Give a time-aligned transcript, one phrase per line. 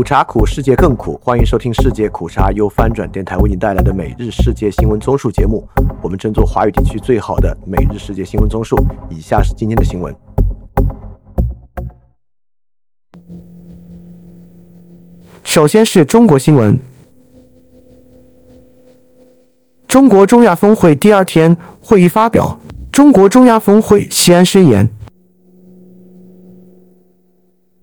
[0.00, 1.20] 苦茶苦，世界更苦。
[1.22, 5.62] 欢迎收听世界苦茶由翻转电台为您带来的每日世界新闻综述节目。
[6.00, 8.82] 我们争做华语地区最好的每日世界新闻综述。
[9.10, 10.16] 以下是今天的新闻。
[15.44, 16.78] 首先是中国新闻。
[19.86, 22.58] 中国中亚峰会第二天会议发表，
[22.90, 24.88] 中国中亚峰会西安宣言。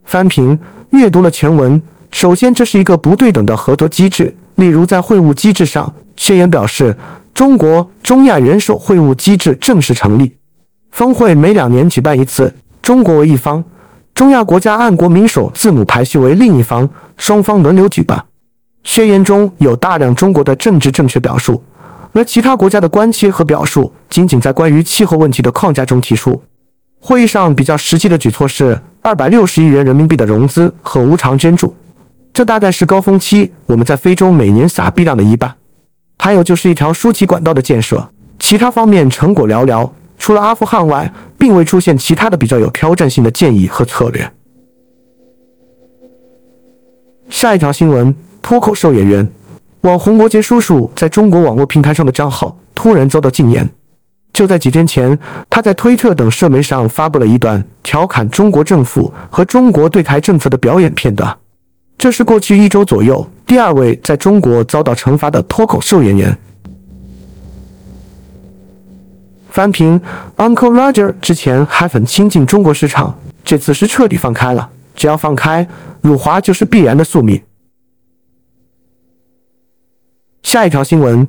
[0.03, 0.57] 翻平
[0.89, 1.79] 阅读了全文。
[2.11, 4.35] 首先，这是一个不对等的合作机制。
[4.55, 6.95] 例如，在会晤机制上，宣言表示，
[7.33, 10.35] 中国中亚元首会晤机制正式成立。
[10.91, 13.63] 峰会每两年举办一次，中国为一方，
[14.15, 18.23] 中亚国家按国民首字母排序为另一方，双方轮流举办。
[18.83, 21.61] 宣言中有大量中国的政治正确表述，
[22.13, 26.41] 而其他国家的关切和表述仅仅在关于气候问题的框架中提出。
[26.99, 31.75] 会议上比较实际的举措是二百六十亿元人民币的融资和无偿捐助，
[32.37, 35.55] 这大概是高峰期我们在非洲每年撒币量的一半。
[36.19, 39.89] 还有就是一条输气管道的建设，其他方面成果寥寥。
[40.19, 44.31] 除了阿富汗外，并未出现其他的比较有挑战性的建议和策略。
[47.27, 49.27] 下一条新闻：脱口秀演员
[49.81, 53.67] 网红摩羯叔叔在中国网络平台上的账号突然遭到禁言。
[54.31, 55.17] 就在几天前，
[55.49, 61.35] 他在推特等社媒上发布了一段调侃中国政府和中国对台政策的表演片段。
[61.97, 66.37] 这是过去一周左右第二位在中国遭到惩罚的脱口秀演员。
[69.49, 69.99] 翻评
[70.35, 74.69] ，Uncle Roger 之前还很亲近中国市场，这次是彻底放开了。
[74.95, 75.67] 只要放开，
[76.01, 77.41] 辱华就是必然的宿命。
[80.43, 81.27] 下一条新闻。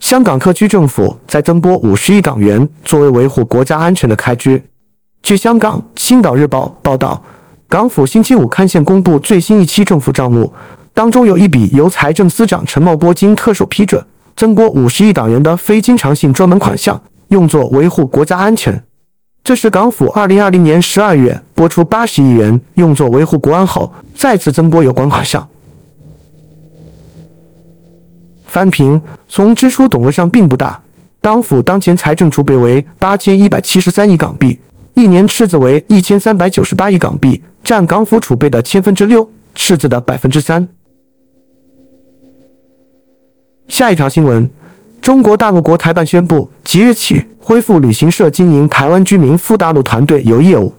[0.00, 4.62] 香港特区政府在增拨五十亿港元作为维护国家安全的开支。
[5.24, 7.20] 据香港《星岛日报》报道，
[7.68, 10.50] 港府星期五刊宪公布最新一期政府账目，
[10.94, 14.02] 当中有一笔由财政司长陈茂波经特首批准，
[14.34, 16.98] 增拨五十亿港元的非经常性专门款项，
[17.28, 18.82] 用作维护国家安全。
[19.44, 25.46] 这是港府二零二零年十二月拨出八十亿元用作维护国安后，再次增拨有关款项。
[28.46, 28.98] 翻平，
[29.28, 30.80] 从支出总额上并不大。
[31.20, 34.58] 港府当前财政储备为八千一百七十三亿港币，
[34.98, 40.66] 一年赤字为一千三百九十八亿港币，占港府储备的千分之六，赤字的百分之三。
[43.68, 44.50] 下一条新闻：
[45.00, 50.74] 中国大陆国台办宣布，即日起恢复旅行社经营台湾居民赴大陆团队游业务。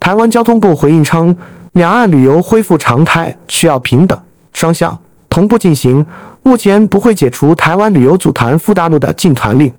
[0.00, 1.36] 台湾交通部回应称，
[1.74, 4.20] 两岸旅游恢复常态需要平等、
[4.52, 4.98] 双向、
[5.28, 6.04] 同步进行。
[6.42, 9.72] 目前不会解除台湾旅游组团赴大陆的禁团令。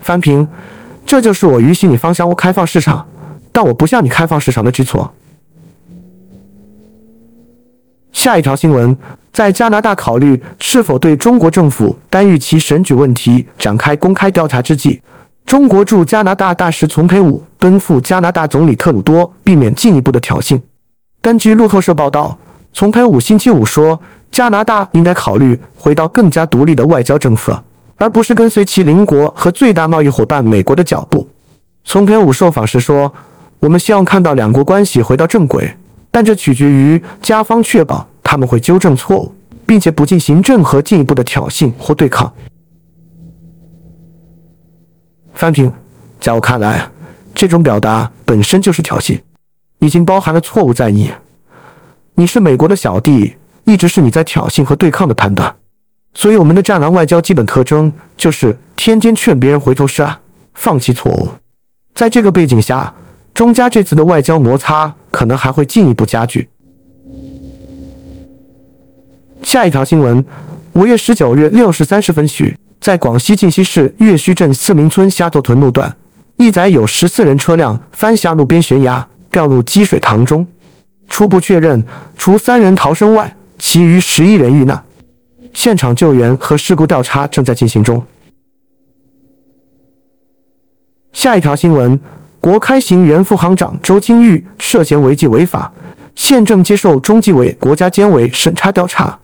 [0.00, 0.48] 翻平，
[1.10, 3.04] 这就是我允许你方向我开放市场，
[3.50, 5.12] 但我不向你开放市场的举措。
[8.12, 8.96] 下一条新闻，
[9.32, 15.02] 在加拿大考虑是否对中国政府干预其选举问题展开公开调查之际，
[15.44, 20.60] 中国驻加拿大大使丛培武奔赴加拿大总理特鲁多，避免进一步的挑衅。
[21.20, 22.38] 根据路透社报道。
[22.72, 24.00] 丛培武星期五说，
[24.30, 27.60] 加拿大应该考虑回到更加独立的外交政策，
[28.00, 31.28] 而不是跟随其邻国和最大贸易伙伴美国的脚步。
[31.84, 33.12] 丛培武受访时说
[33.60, 35.70] ：“我们希望看到两国关系回到正轨，
[36.10, 39.34] 但这取决于加方确保他们会纠正错误，
[39.66, 42.32] 并且不进行任何进一步的挑衅或对抗。”
[45.34, 45.70] 翻平，
[46.18, 46.88] 在我看来，
[47.34, 49.20] 这种表达本身就是挑衅，
[49.80, 51.10] 已经包含了错误在意。
[52.14, 55.54] 你是美国的小弟，一直是你在挑衅和对抗的判断，
[56.12, 60.16] 所以我们的战狼外交基本特征就是天天劝别人回头是岸，
[60.54, 61.28] 放弃错误。
[61.94, 62.92] 在这个背景下，
[63.32, 66.48] 中加这次的外交摩擦可能还会进一步加剧。
[69.42, 70.24] 下一条新闻：
[70.72, 75.94] 五月十九日六时三十分许，在广西靖西市岳圩镇四明村虾头屯路段，
[76.36, 80.46] 一载有十四人车辆翻下路边悬崖，掉入积水塘中。
[81.08, 81.82] 初步确认，
[82.16, 84.84] 除三人逃生外，其余十一人遇难。
[85.52, 88.02] 现场救援和事故调查正在进行中。
[91.12, 91.98] 下一条新闻：
[92.40, 95.72] 国开行原副行长周清玉涉嫌违纪违法，
[96.14, 99.18] 现正接受中纪委国家监委审查调查。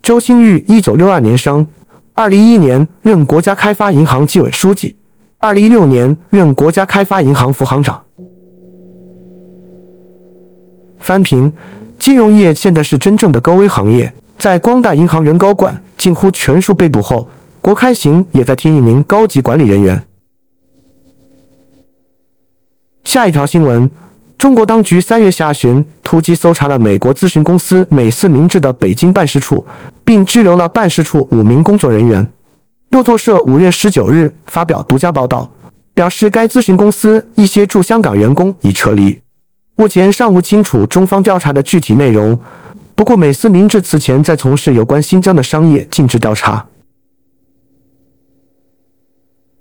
[0.00, 1.66] 周清玉一九六二年生，
[2.12, 4.96] 二零一一年任国家开发银行纪委书记，
[5.38, 8.02] 二零一六年任国家开发银行副行长。
[10.98, 11.52] 翻平，
[11.98, 14.10] 金融业现在是真正的高危行业。
[14.44, 17.26] 在光大银行原高管近乎全数被捕后，
[17.62, 20.04] 国开行也在听一名高级管理人员。
[23.04, 23.90] 下一条新闻：
[24.36, 29.64] 中国当局三月下旬突击搜查了美国咨询公司美思明智的北京办事处，
[30.04, 32.30] 并拘留了办事处五名工作人员。
[32.90, 35.50] 路透社五月十九日发表独家报道，
[35.94, 39.18] 表示该咨询公司一些驻香港员工已撤离，
[39.76, 42.38] 目前尚不清楚中方调查的具体内容。
[42.94, 46.66] 不过，美思明智此前在从事有关新疆的商业禁止调查。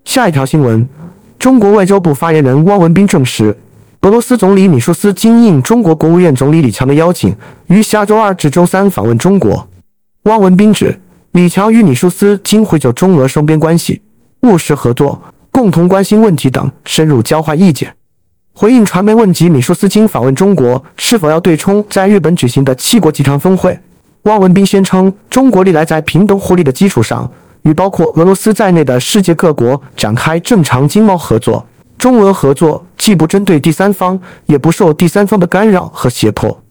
[0.05, 0.87] 下一条新闻，
[1.39, 3.57] 中国外交部发言人汪文斌证实，
[4.01, 7.35] 俄罗斯总理米舒斯经应中国国务院总理李强的邀请，
[7.67, 9.67] 于下周二至周三访问中国。
[10.23, 10.99] 汪文斌指。
[11.33, 13.99] 李强与米舒斯经会就中俄双边关系、
[14.41, 15.19] 务实合作、
[15.49, 17.91] 共同关心问题等深入交换意见。
[18.55, 23.77] 回应传媒问及米舒斯金访问中国是否要对冲在日本举行的七国集团峰会，
[24.23, 27.29] 汪文斌宣称，中国历来在平等互利的基础上，
[27.63, 31.65] 与包括俄罗斯在内的世界各国展开正常经贸合作。
[31.97, 36.61] 中俄合作既不针对第三方，也不受第三方的干扰和胁迫。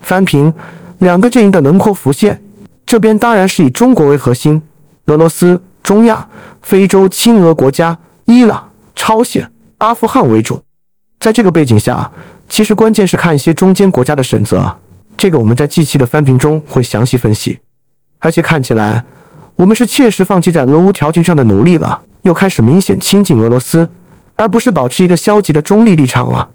[0.00, 0.52] 翻平。
[0.98, 2.42] 两个阵营的轮廓浮现，
[2.84, 4.60] 这边当然是以中国为核心，
[5.06, 6.26] 俄罗斯、中亚、
[6.60, 8.67] 非洲亲俄国家、伊朗、
[8.98, 9.48] 朝鲜、
[9.78, 10.60] 阿富汗为主。
[11.20, 12.10] 在这个背景下，
[12.48, 14.76] 其实关键是看一些中间国家的选择，
[15.16, 17.60] 这个我们在近期的翻评中会详细分析。
[18.18, 19.04] 而且看起来，
[19.54, 23.88] 我们是切实放弃在俄乌条件上的努力了，又开始明显亲近俄罗斯，
[24.34, 26.50] 而不是保持一个消极的中立立场了。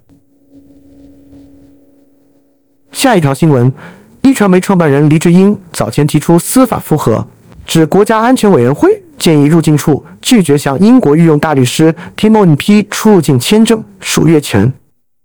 [2.92, 3.74] 下一条新闻。
[4.22, 7.28] 一传媒创办人黎智英早前提出司法复核，
[7.66, 14.72] 指国家安全委员会建议入境处拒绝向英国御用大律师 Timon P 出入境签证属越权。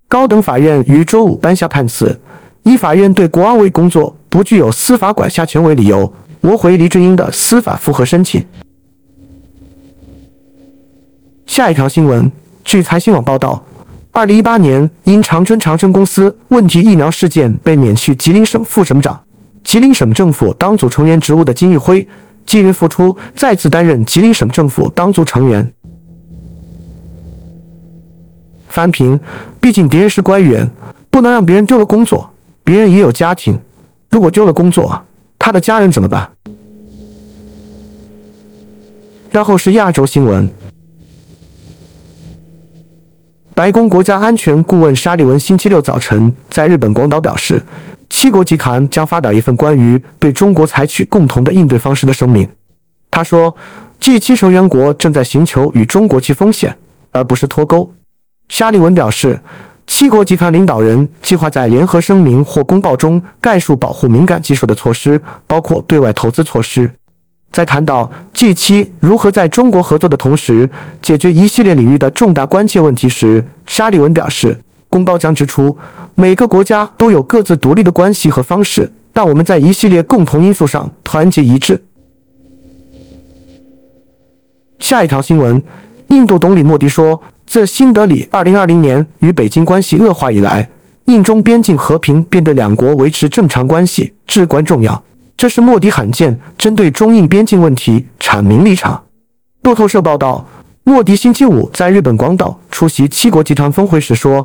[0.06, 2.18] 高等法院于周五颁下判词，
[2.62, 8.44] 以法院对国安委工作不具有司法管辖权为理由，驳回黎智英的司法复核申请。
[11.46, 12.30] 下一条新闻，
[12.64, 13.64] 据财新网报道。
[14.12, 19.20] 二零一八年，因长春长生公司问题疫苗事件被免去吉林省副省长、
[19.62, 22.06] 吉林省政府党组成员职务的金玉辉，
[22.48, 25.70] 近日复出，再次担任吉林省政府当组成员。
[28.68, 29.20] 翻评，
[29.60, 30.66] 毕竟别人是官员，
[31.10, 32.30] 不能让别人丢了工作。
[32.64, 33.58] 别人也有家庭，
[34.08, 34.98] 如果丢了工作，
[35.38, 36.26] 他的家人怎么办？
[39.30, 40.48] 然后是亚洲新闻。
[43.58, 47.60] 白宫国家安全顾问沙利文星期六早晨在日本广岛表示，
[48.08, 52.48] 七国集团将发表一份关于对中国采取共同的应对方式的声明。
[53.10, 53.56] 他说
[54.00, 56.78] ，G7 成员国正在寻求与中国去风险，
[57.10, 57.92] 而不是脱钩。
[58.48, 59.40] 沙利文表示，
[59.88, 66.88] 七国集团领导人计划在联合声明或公报中概述保护敏感技术的措施，包括对外投资措施。
[67.50, 70.68] 在谈到 G7 如何在中国合作的同时
[71.02, 74.56] 解决一系列领域的重大关切问题时，沙利文表示，
[74.88, 75.76] 公报将指出，
[76.14, 81.82] 每个国家都有各自独立的关系和方式，但我们在一系列共同因素上团结一致。
[84.78, 85.60] 下一条新闻，
[86.08, 90.68] 印度总理莫迪说，自新德里2020年与北京关系恶化以来，
[91.06, 95.02] 印中边境和平便对两国维持正常关系至关重要。
[95.38, 99.00] 这是莫迪罕见针对中印边境问题阐明立场。
[99.62, 100.44] 路透社报道，
[100.82, 104.44] 莫迪星期五在日本广岛出席七国集团峰会时说：“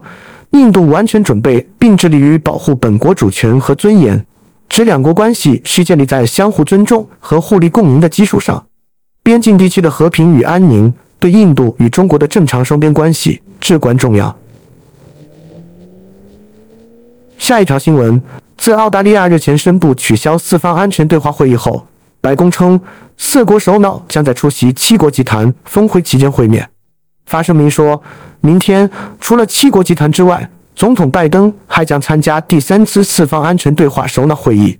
[0.53, 4.23] 印度完全准备并致力于保护本国主权和尊严，
[4.69, 8.63] 指两国关系需建立在相互尊重和互利共赢的基础上。
[9.23, 14.37] 边境地区的和平与安宁对印度与中国的正常双边关系至关重要。”
[17.39, 18.21] 下一条新闻。
[18.57, 21.85] 自澳大利亚日前宣布取消四方安全对话会议后，
[22.21, 22.79] 白宫称
[23.17, 26.69] 四国首脑将在出席七国集团峰会期间会面。
[27.25, 28.01] 发声明说，
[28.41, 34.77] 明天除了七国集团之外，总统拜登还将参加第三次四方安全对话首脑会议。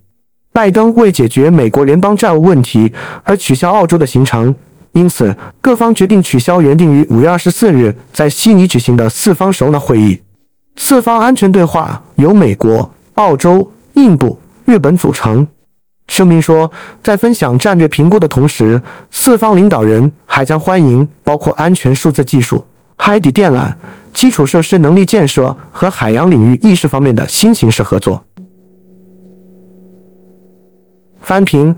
[0.52, 4.54] 拜登为解决美国联邦债务问题而取消澳洲的行程，
[4.92, 10.22] 因此各方决定取消原定于五月二十四日在悉尼举行的四方首脑会议。
[10.76, 12.90] 四方安全对话由美国。
[13.16, 15.48] 澳洲、印度、日本组成
[16.08, 22.66] 声明说，在分享战略评估的同时，四方领导人还将欢迎包括安全数字技术、
[22.98, 23.74] 海底电缆、
[24.14, 28.24] 基础设施能力建设和海洋领域意识方面的新形式合作。
[31.22, 31.74] 翻评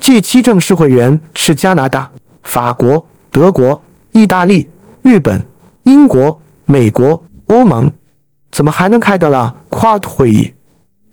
[0.00, 2.10] ：G7 正式会员是加拿大、
[2.42, 3.80] 法国、德国、
[4.12, 4.68] 意大利、
[5.02, 5.44] 日本、
[5.82, 7.92] 英国、美国、欧盟，
[8.50, 10.50] 怎么还能开得了 Quad 会议？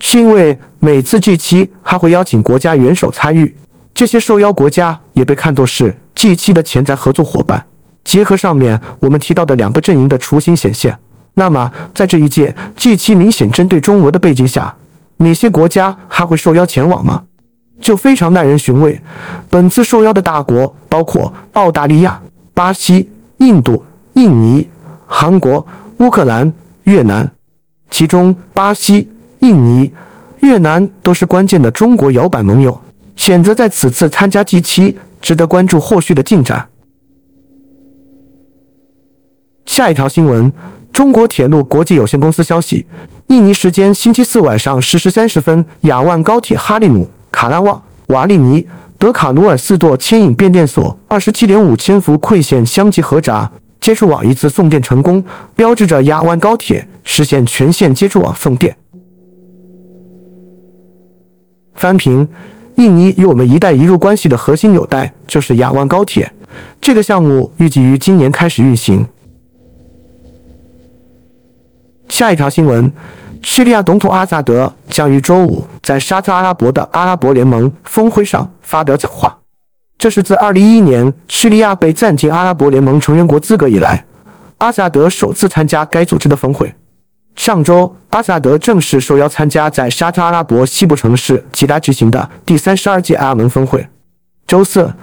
[0.06, 3.56] 是因为每次 G7 还会邀请国家元首参与，
[3.94, 7.66] 这些受邀国家也被看作是 G7 的潜在合作伙伴，
[8.04, 11.00] 结合上面我们提到的两个阵营的雏形显现，
[11.36, 14.76] 那么在这一届 G7 明显针对中俄的背景下，
[15.16, 17.24] 哪些国家还会受邀前往吗？
[17.80, 19.00] 就非常耐人寻味。
[19.50, 22.22] 本次受邀的大国包括澳大利亚、
[22.54, 23.82] 巴西、印度、
[24.16, 24.68] 印尼、
[25.08, 25.66] 韩国、
[26.00, 26.52] 乌克兰、
[26.84, 27.32] 越南，
[27.90, 29.10] 其中巴西、
[29.44, 29.92] 印尼、
[30.40, 32.80] 越南都是关键的中国摇摆盟友，
[33.18, 36.70] 选择在此次参加 G7，值得关注后续的进展。
[39.66, 40.50] 下一条新闻：
[40.94, 42.86] 中国铁路国际有限公司消息，
[43.28, 47.10] 印尼时间星期四晚上十时三十分，雅万高铁哈利姆。
[47.30, 48.66] 卡拉旺、瓦利尼、
[48.98, 55.22] 德卡努尔四座牵引变电所二十七点五千伏馈线相继合闸，接触网一次送电成功，
[55.54, 58.78] 标志着雅万高铁实现全线接触网送电。
[61.76, 62.28] 翻平，
[62.76, 66.32] 印尼与我们“一带一路”关系的核心纽带就是亚湾高铁，
[66.80, 69.06] 这个项目预计于今年开始运行。
[72.10, 72.92] 下一条新闻。
[73.46, 79.38] 叙利亚总统阿萨德将于周五在沙特阿拉伯的阿拉伯联盟峰会上发表讲话，
[79.98, 84.06] 这是自2011年叙利亚被暂停阿拉伯联盟成员国资格以来，
[84.60, 86.74] 阿萨德首次参加该组织的峰会。
[87.36, 93.86] 上周，阿萨德正式受邀参加在沙特阿拉伯西部城市吉达举行的第三十二届阿盟峰会。
[94.46, 94.94] 周四，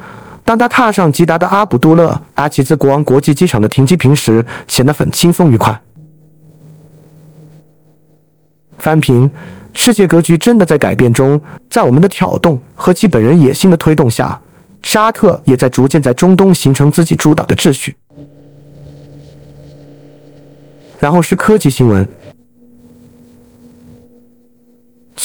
[0.45, 5.79] 当他踏上吉达的阿卜杜勒阿齐兹国王国际机场的停机坪时，显得很轻松愉快。
[8.79, 9.31] 翻平，
[9.75, 14.41] 世界格局真的在改变中，在我们的挑动和其本人野心的推动下，
[14.83, 17.95] 沙特也在逐渐在中东形成自己主导的秩序。
[20.99, 22.07] 然后是科技新闻，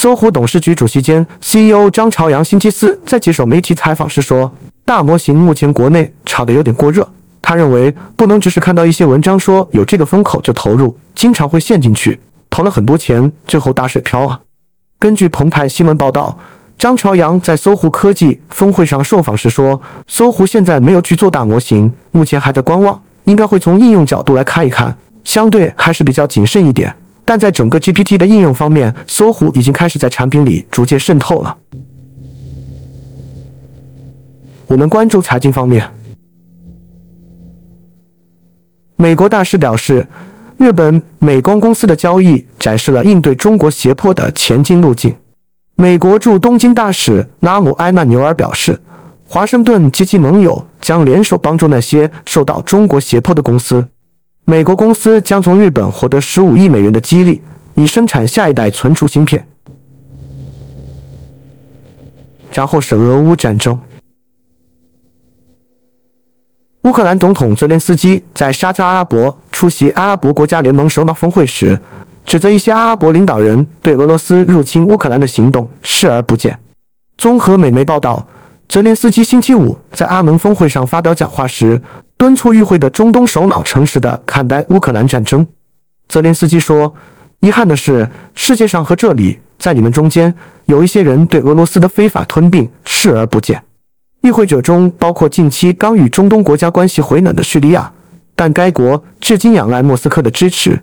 [0.06, 4.48] 搜狐董事局主席兼 CEO 张朝阳星期四在接受媒体采访时说，
[4.84, 7.10] 大模型目前国内炒得有点过热，
[7.42, 12.20] 他认为不能只是看到一些文章说有这个风口就投入，经常会陷进去。
[12.48, 14.40] 投了很多钱，最后打水漂啊！
[15.00, 16.38] 根据澎湃新闻报道，
[16.78, 26.94] 张朝阳在搜狐科技峰会上受访时说，搜狐现在没有去做大模型，目前还在观望，应该会从应用角度来看一看，相对还是比较谨慎一点。
[27.26, 31.58] 但在整个 GPT 的应用方面，搜狐已经开始在产品里逐渐渗透了。
[34.68, 35.86] 我们关注财经方面，
[38.96, 40.06] 美国大使表示。
[40.58, 45.14] 日本美光公司的交易展示了应对中国胁迫的前进路径。
[45.74, 48.80] 美国驻东京大使拉姆埃纳纽尔表示，
[49.28, 53.86] 华盛顿及其盟友将联手帮助那些受到中国胁迫的公司。
[54.48, 57.42] 美国公司将从日本获得十五亿美元的激励，
[57.74, 59.44] 以生产下一代存储芯片。
[62.52, 63.76] 然后是俄乌战争。
[66.84, 71.76] 乌克兰总统泽连斯基在沙特阿拉伯出席阿拉伯国家联盟首脑峰会时，
[72.24, 76.56] 指责一些阿拉伯领导人对俄罗斯入侵乌克兰的行动视而不见。
[77.18, 78.24] 综合美媒报道，
[78.68, 81.82] 泽连斯基星期五在阿盟峰会上发表讲话时，
[82.18, 85.46] 敦促与会的中东首脑诚实地看待乌克兰战争。
[86.08, 86.94] 泽连斯基说
[87.40, 93.62] ：“遗憾的是，世界上和这里，在你们中间，有一些人对俄罗斯的非法吞并视而不见。”
[94.22, 97.92] 与会者中包括近期刚与中东国家关系回暖的叙利亚，
[98.34, 100.80] 但该国至今仰赖莫斯科的支持。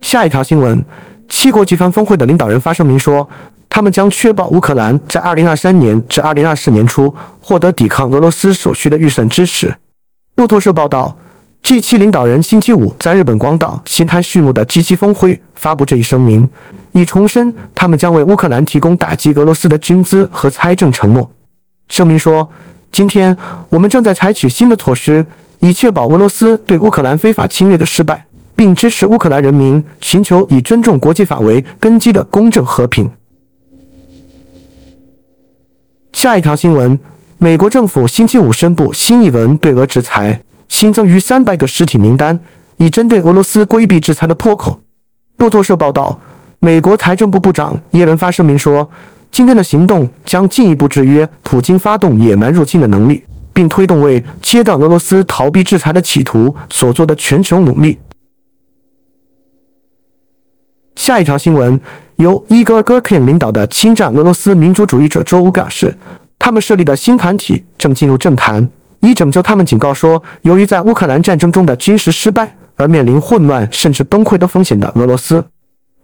[0.00, 0.82] 下一条新闻：
[1.28, 3.28] 七国集团峰会的领导人发声明说，
[3.78, 9.72] 他们将确保乌克兰在2023年至2024年初获得抵抗俄罗斯所需的预算支持。
[10.34, 11.16] 路透社报道。
[11.62, 16.48] G7 领导人星期五在日本广岛新开序幕的 G7 峰会发布这一声明，
[16.90, 21.30] 以重申他们将为乌克兰提供打击俄罗斯的军资和财政承诺。
[21.88, 22.48] 声明说
[22.90, 23.36] ：“今天
[23.68, 25.24] 我们正在采取新的措施，
[25.60, 33.08] 以确保俄罗斯对乌克兰非法侵略的失败，并支持乌克兰人民寻求以尊重国际法为根基的公正和平。”
[36.18, 36.98] 下一条新闻：
[37.38, 40.42] 美国政府星期五宣布新一轮对俄制裁。
[40.68, 42.40] 新增逾三百个实体名单，
[42.78, 44.80] 以针对俄罗斯规避制裁的破口。
[45.36, 46.18] 路透社报道，
[46.58, 48.90] 美国财政部部长耶伦发声明说，
[49.30, 53.22] 今天的行动将进一步制约普京发动野蛮入侵的能力，
[53.52, 57.96] 并推动为切断俄罗斯逃避制裁的企图所做的全球努力。
[60.96, 61.80] 下一条新闻，
[62.18, 65.96] 由伊戈尔·戈肯领导的侵占俄罗斯民主主义者周五表示，
[66.36, 68.68] 他们设立的新团体正进入政坛。
[68.98, 75.44] 以拯救他们，警告说，由于在乌克兰战争中的军事失败而面临混乱甚至崩溃的风险的俄罗斯，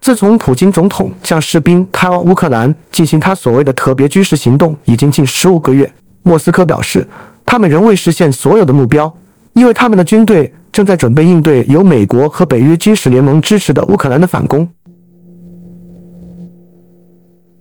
[0.00, 5.92] 自从普京总统将士兵开往乌克兰进行他所谓的特别军事行动已经近十五个月。
[6.23, 7.04] 莫斯科表示，
[7.44, 9.12] 他们仍未实现所有的目标，
[9.54, 14.68] 因为他们的军队正在准备应对由美国和北约军事联盟支持的乌克兰的反攻。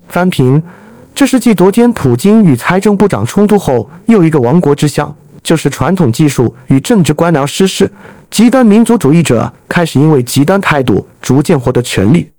[0.07, 0.61] 翻平，
[1.15, 7.91] 这是继昨天普京与财政部长冲突后又一个亡国之相，就是传统技术与政治官僚失势，
[8.29, 12.29] 极端民族主义者开始因为极端态度逐渐获得权力。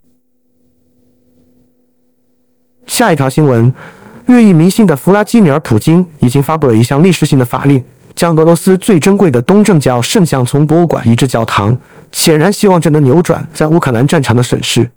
[2.86, 3.72] 下一条新闻。
[4.26, 11.76] 日益迷信的弗拉基米尔·普京已经发布了一项历史性的法令，将俄罗斯最珍贵的东正教圣像从博物馆移至教堂，
[12.10, 14.90] 显然希望这能扭转在乌克兰战场的损失。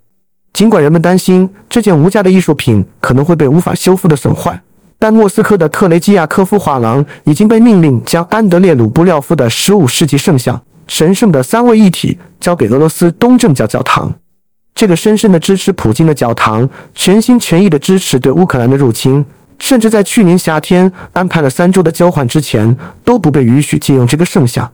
[0.58, 4.60] 尽管人们担心这件无价的艺术品可能会被无法修复的损坏，
[4.98, 14.12] 但莫斯科的特雷基亚科夫画廊已经被命令将安德烈·鲁布廖夫的15世纪圣像“神圣的三位一体”交给俄罗斯东正教教堂。
[14.74, 19.24] 这个深深的支持普京的教堂，全心全意的支持对乌克兰的入侵，
[19.60, 24.68] 甚至在去年夏天安排了三周的交换之前，都不被允许借用这个圣像。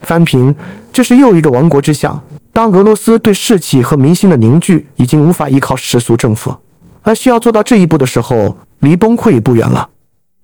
[0.00, 0.52] 翻平，
[0.92, 2.20] 这是又一个亡国之相。
[2.52, 6.54] 当俄罗斯对士气和民心的凝聚已经无法依靠世俗政府，
[7.02, 9.88] 而需要做到这一步的时候，离崩溃也不远了。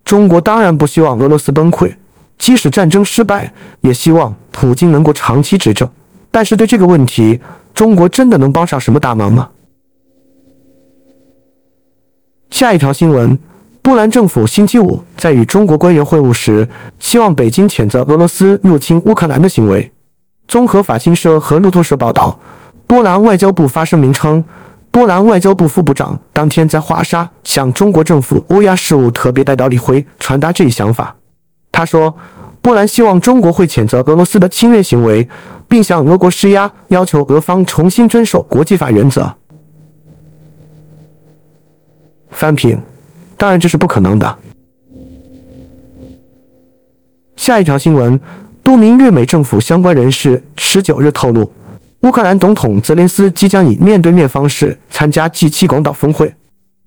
[0.04, 1.92] 中国当然不希望俄罗斯崩溃，
[2.38, 5.88] 即使战争失败，也希望普京能够长期执政。
[6.30, 7.40] 但是对这个问题，
[7.74, 9.48] 中国真的能帮上什么大忙吗？
[12.50, 13.36] 下一条新闻：
[13.82, 16.68] 波兰政府星期五在与中国官员会晤时，
[17.00, 19.90] 希望北京谴责俄罗斯入侵乌克兰的行为。
[20.48, 22.38] 综合法新社和路透社报道，
[22.86, 24.44] 波兰外交部发声明称，
[24.90, 31.16] 波兰外交部副部长当天在华沙向中国政府欧亚事务特别代表李辉传达这一想法。
[31.70, 32.16] 他说。
[32.62, 35.28] 波兰希望中国会谴责俄罗斯的侵略行为，
[35.68, 39.32] 并向俄国施压，要求俄方重新遵守国际法原则。
[42.30, 42.82] 翻评，
[43.36, 44.38] 当然这是不可能的。
[47.36, 48.18] 下一条新闻，
[48.66, 51.48] 多名日美政府相关人士十九日透露，
[52.00, 56.34] 乌克兰总统泽连斯基将以面对面方式参加 G7 广岛峰会。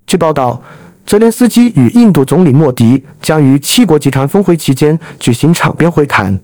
[0.06, 0.62] 据报道。
[1.06, 6.40] 泽连斯基与印度总理莫迪将于七国集团峰会期间举行场边会谈。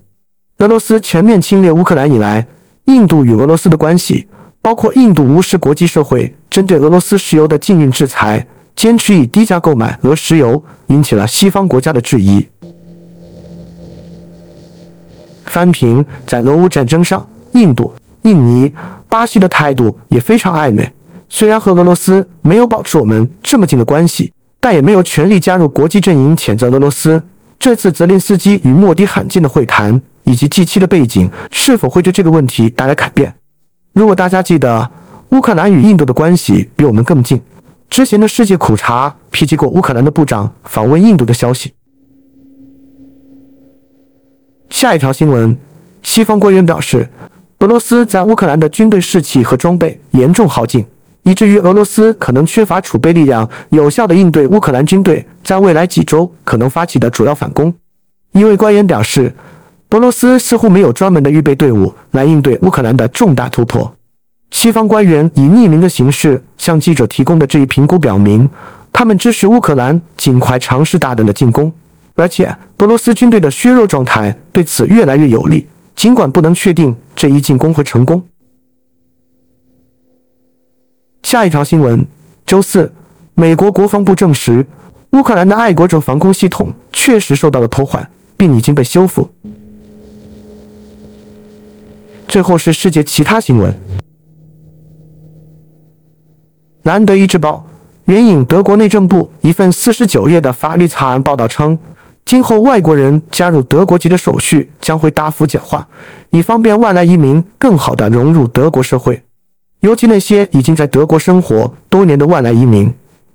[0.58, 2.44] 俄罗斯全面侵略乌克兰以来，
[2.86, 4.26] 印度与俄罗斯的关系，
[4.60, 8.44] 包括印度无视国际社会针对俄罗斯石油的禁运制裁，
[8.74, 12.48] 坚持以低价购买俄石油，引起了西方国家的质疑。
[15.46, 18.72] 翻平在俄乌战争上，印度、印尼、
[19.08, 20.92] 巴西的态度也非常暧昧。
[21.28, 24.32] 虽然和俄罗斯没有保持我们这么近的关系。
[24.58, 27.22] 但也没有权利加入国际阵营谴责俄罗斯。
[27.56, 33.32] 这次泽连斯基与莫迪罕见的会谈以及 G7 的背景，是否会对这个问题带来改变？
[33.92, 34.90] 如果大家记得
[35.28, 37.40] 乌克兰与印度的关系比我们更近，
[37.88, 41.72] 之前的世界苦茶提及过乌克兰的部长访问印度的消息。
[44.76, 45.56] 下一条新闻，
[46.02, 47.08] 西方官员表示，
[47.60, 50.84] 俄罗斯在乌克兰的军队士气和装备严重耗尽。
[51.22, 57.72] 以至于俄罗斯可能缺乏储备力量，有效地应对乌克兰军队在未来几周可能发起的主要反攻。
[58.32, 59.34] 一位官员表示，
[59.92, 63.90] 俄罗斯似乎没有专门的预备队伍来应对乌克兰的重大突破。
[64.50, 68.46] 西方官员以匿名的形式向记者提供的这一评估表明，
[68.92, 71.72] 他们支持乌克兰尽快尝试大胆的进攻，
[72.16, 78.26] 而且俄罗斯军队的削弱状态对此越来越有利，尽管不能确定这一进攻会成功。
[81.22, 82.04] 下一条新闻：
[82.46, 82.90] 周四，
[83.34, 84.66] 美国国防部证实，
[85.10, 89.28] 乌克兰的爱国者防空系统确实受到了破坏，并已经被修复。
[92.26, 93.74] 最后是世界其他新闻。
[96.82, 97.66] 南德意志报
[98.06, 101.76] 援引德国内政部一份四十九页的法律草案报道称，
[102.26, 105.86] 今后外国人加入德国籍的手续将会大幅简化，
[106.30, 109.22] 以方便外来移民更好地融入德国社会。
[109.80, 112.92] 尤其那些已经在德国生活多年的外来移民，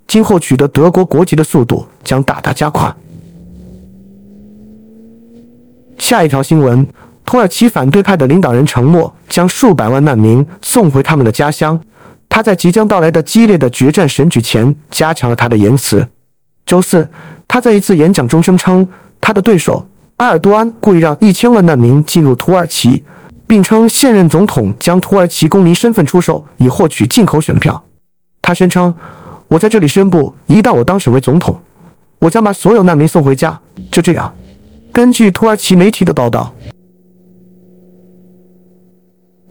[0.07, 2.93] 今后取得德国国籍的速度将大大加快。
[5.97, 6.85] 下一条新闻：
[7.23, 11.79] 土耳其反对派的领导人承诺将数百万难民送回他们的家乡。
[12.27, 16.05] 他在即将到来的激烈的决战选举前加强了他的言辞。
[16.65, 17.07] 周四，
[17.51, 18.87] 他在一次演讲中声称，
[19.19, 19.85] 他的对手
[20.17, 23.03] 埃尔多安故意让一千万难民进入土耳其。
[23.45, 27.83] 并称现任总统将土耳其公民身份出售以获取进口选票。
[28.41, 28.95] 他宣称
[29.49, 31.59] ：“我在这里宣布，一旦我当选为总统，
[32.19, 33.59] 我将把所有难民送回家。”
[33.91, 34.33] 就这样，
[34.93, 36.53] 根据土耳其媒体的报道，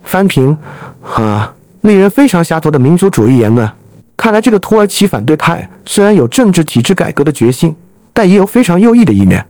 [0.02, 0.56] 翻评
[1.02, 3.70] 啊，令人非常下头的民族主义言论。
[4.16, 7.76] 看来，这个土耳其反对派虽然有政治体制改革的决心，
[8.12, 9.46] 但也有非常优异的一面。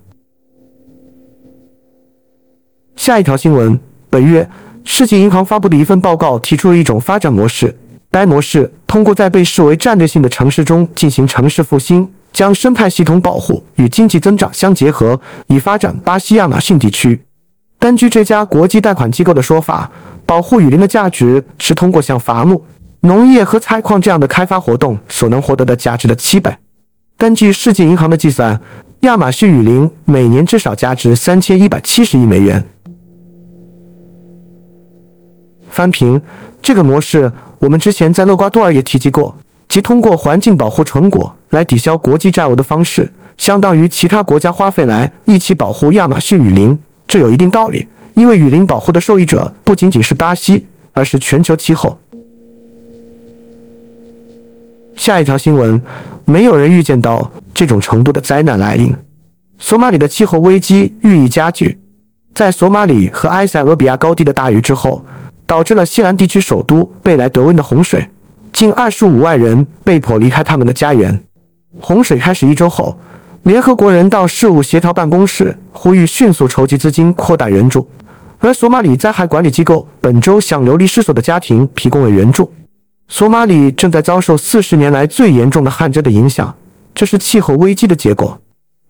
[2.96, 3.79] 下一条新闻，
[4.11, 4.49] 本月
[4.85, 7.75] 世界银行发布的一份报告提出了一种发展模式，
[8.11, 17.20] 该模式通过在被视为战略性的城市中进行城市复兴，将生态系统保护与经济增长相结合，以发展巴西亚马逊地区。
[17.79, 19.90] 根据这家国际贷款机构的说法，
[20.27, 22.62] 保护雨林的价值是通过像伐木、
[23.01, 26.55] 农业和采矿这样的开发活动所能获得的价值的七倍。
[27.20, 28.59] 根据世界银行的计算，
[29.00, 32.64] 亚马逊雨林每年至少价值三千一百七十亿美元。
[35.68, 36.18] 翻平
[36.62, 39.37] 这个模式，我们之前在勒瓜多尔也提及过，
[39.68, 46.78] 即通过环境保护成果来抵消国际债务的方式，相当于其他国家花费来一起保护亚马逊雨林。
[47.06, 51.98] 这有一定道理，因为雨林保护的受益者不仅仅是巴西，而是全球气候。
[55.00, 55.80] 下一条新闻，
[56.26, 58.94] 没有人预见到这种程度的灾难来临。
[59.58, 61.80] 索马里的气候危机日益加剧，
[62.34, 65.02] 在索马里和埃塞俄比亚高地的大雨之后。
[65.46, 68.08] 导致了西兰地区首都贝莱德温的洪水，
[68.52, 71.20] 近二十五万人被迫离开他们的家园。
[71.80, 72.96] 洪水开始一周后，
[73.42, 77.88] 联合国人道事务协调办公室呼吁迅速筹集资金扩大援助，
[78.38, 82.52] 而索马里灾害管理机构本周向流离失所的家庭提供了援助。
[83.11, 86.57] 索马里正在遭受四十年来最严重的旱灾的影响，
[86.94, 88.40] 这是气候危机的结果。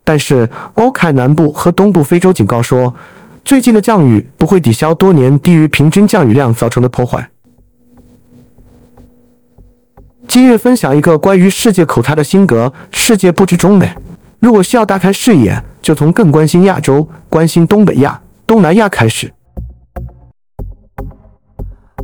[0.05, 2.95] 但是欧凯南部和东部非洲警告说。
[3.43, 7.31] 最近的降雨不会抵消多年低于平均降雨量造成的破坏。
[10.29, 13.91] 今日分享一个关于世界口才的心得：世界不止中美，
[14.41, 19.33] 如果需要大开视野，就从更关心亚洲、关心东北亚、东南亚开始。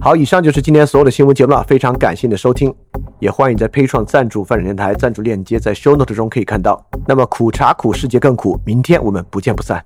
[0.06, 2.72] 好，以上就是今天所有的新闻节目了，非常感谢你的收听，
[3.18, 6.80] 也欢迎在配创赞助发展电台赞助链接在 Show Note 中可以看到。
[7.08, 9.84] 那么苦茶苦，世界更苦，明天我们不见不散。